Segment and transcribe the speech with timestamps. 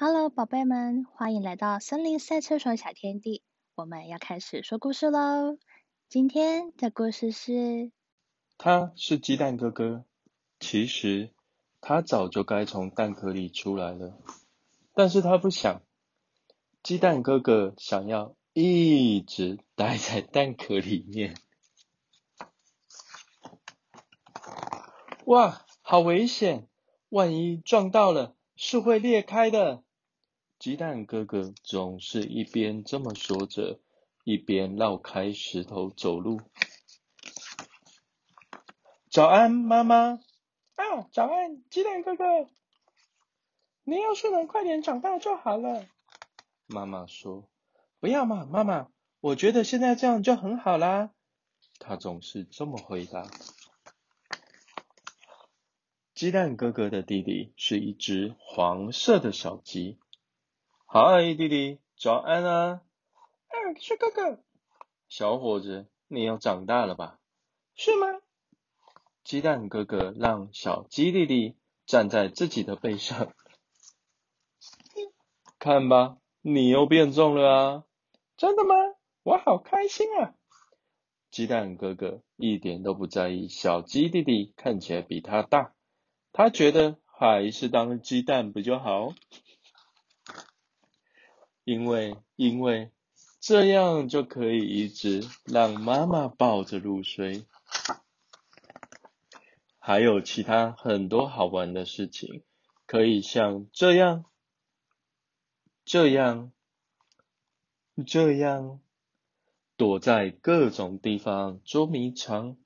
[0.00, 3.42] Hello，宝贝们，欢迎来到森林赛车手小天地。
[3.74, 5.58] 我们要开始说故事喽。
[6.08, 7.90] 今天的故事是，
[8.58, 10.04] 他是鸡蛋哥哥。
[10.60, 11.32] 其实
[11.80, 14.16] 他早就该从蛋壳里出来了，
[14.94, 15.82] 但是他不想。
[16.84, 21.34] 鸡蛋哥哥想要一直待在蛋壳里面。
[25.24, 26.68] 哇，好危险！
[27.08, 29.82] 万一撞到了，是会裂开的。
[30.58, 33.78] 鸡蛋哥哥总是一边这么说着，
[34.24, 36.40] 一边绕开石头走路。
[39.08, 40.18] 早安，妈妈。
[40.74, 42.24] 啊，早安，鸡蛋哥哥。
[43.84, 45.86] 你要是能快点长大就好了。
[46.66, 47.48] 妈妈说
[48.00, 48.88] ：“不要嘛，妈妈，
[49.20, 51.12] 我觉得现在这样就很好啦。”
[51.78, 53.30] 他总是这么回答。
[56.14, 60.00] 鸡蛋哥哥的弟弟是一只黄色的小鸡。
[60.90, 62.80] 嗨，弟弟，早安啊！
[63.48, 64.42] 嗯，是哥哥。
[65.10, 67.18] 小伙子，你要长大了吧？
[67.74, 68.06] 是吗？
[69.22, 73.34] 鸡蛋哥哥让小鸡弟弟站在自己的背上，
[75.58, 77.84] 看吧，你又变重了啊！
[78.38, 78.74] 真的吗？
[79.24, 80.32] 我好开心啊！
[81.30, 85.74] 鸡蛋哥哥一点都不在意小鸡弟弟看起来比他大，
[86.32, 89.12] 他觉得还是当鸡蛋比较好。
[91.68, 92.92] 因为，因为
[93.40, 97.44] 这样就可以一直让妈妈抱着入睡，
[99.78, 102.42] 还有其他很多好玩的事情，
[102.86, 104.24] 可以像这样、
[105.84, 106.52] 这样、
[108.06, 108.80] 这样，
[109.76, 112.56] 躲在各种地方捉迷藏。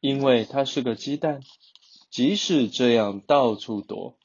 [0.00, 1.40] 因为它是个鸡蛋，
[2.10, 4.18] 即使这样到处躲，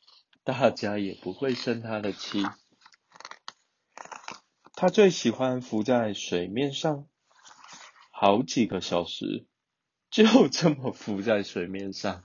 [0.44, 2.44] 大家也不会生它的气。
[4.80, 7.08] 他最喜欢浮在水面上，
[8.12, 9.48] 好几个小时，
[10.12, 12.24] 就这么浮在水面上。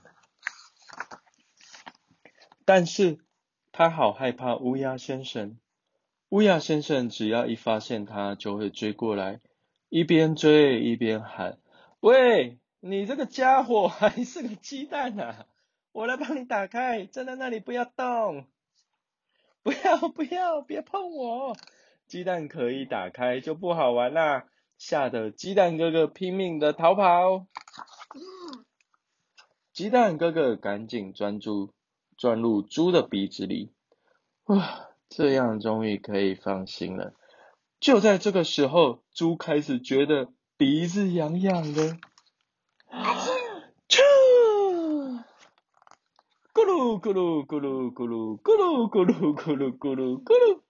[2.63, 3.17] 但是
[3.71, 5.57] 他好害怕乌鸦先生，
[6.29, 9.41] 乌鸦先生只要一发现他，就会追过来，
[9.89, 11.57] 一边追一边喊
[12.01, 15.47] ：“喂，你这个家伙还是个鸡蛋啊！
[15.91, 18.45] 我来帮你打开，站在那里不要动，
[19.63, 21.57] 不要不要，别碰我！”
[22.07, 24.45] 鸡蛋壳一打开就不好玩啦，
[24.77, 27.47] 吓得鸡蛋哥哥拼命的逃跑。
[29.71, 31.73] 鸡蛋哥哥赶紧钻住
[32.17, 33.71] 钻入猪的鼻子里，
[34.45, 37.13] 哇，这样终于可以放心了。
[37.79, 41.97] 就在这个时候，猪开始觉得鼻子痒痒的，
[43.89, 43.99] 啾！
[46.53, 50.62] 咕噜咕噜咕噜咕噜咕噜咕噜咕噜咕噜咕噜。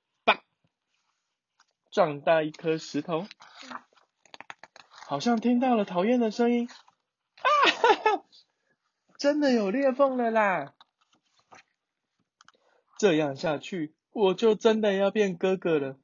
[1.94, 3.28] 撞大一颗石头，
[4.90, 8.26] 好像听到了讨厌的声音，啊哈哈！
[9.20, 10.74] 真的有裂缝了啦！
[12.98, 15.98] 这样下去，我就真的要变哥哥了。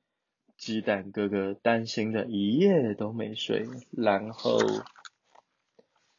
[0.57, 4.59] 鸡蛋哥哥担心的一夜都没睡，然后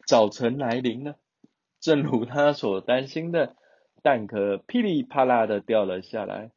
[0.05, 1.17] 早晨来临了，
[1.79, 3.55] 正如他所担心的，
[4.03, 6.51] 蛋壳噼里啪啦的掉了下来，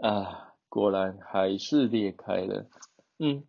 [0.00, 0.45] 啊！
[0.76, 2.68] 果然还是裂开了，
[3.18, 3.46] 嗯，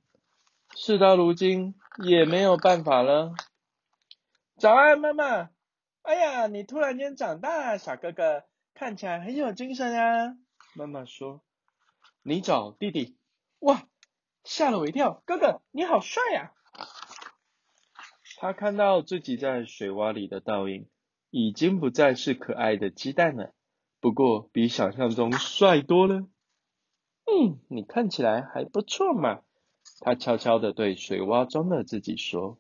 [0.78, 3.34] 事到如今也没有办法了。
[4.56, 5.50] 早安，妈妈。
[6.04, 10.38] 哎呀，你突然间长大，小哥哥看起来很有精神啊。
[10.74, 11.42] 妈妈说
[12.24, 13.18] ：“你找弟弟。”
[13.60, 13.84] 哇，
[14.46, 15.22] 吓了我一跳。
[15.26, 16.54] 哥哥，你好帅呀！
[18.38, 20.88] 他看到自己在水洼里的倒影，
[21.30, 23.54] 已经不再是可爱的鸡蛋了，
[24.00, 26.26] 不过比想象中帅多了。
[27.30, 29.42] 嗯，你看起来还不错嘛。
[30.00, 32.58] 他悄悄地对水洼中的自己说。